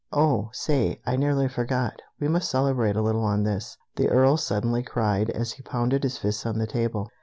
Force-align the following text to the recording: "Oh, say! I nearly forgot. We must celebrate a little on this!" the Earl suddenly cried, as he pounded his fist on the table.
"Oh, 0.11 0.49
say! 0.51 0.99
I 1.05 1.15
nearly 1.15 1.47
forgot. 1.47 2.01
We 2.19 2.27
must 2.27 2.49
celebrate 2.49 2.95
a 2.95 3.03
little 3.03 3.23
on 3.23 3.43
this!" 3.43 3.77
the 3.97 4.09
Earl 4.09 4.35
suddenly 4.35 4.81
cried, 4.81 5.29
as 5.29 5.51
he 5.51 5.61
pounded 5.61 6.01
his 6.01 6.17
fist 6.17 6.43
on 6.43 6.57
the 6.57 6.65
table. 6.65 7.07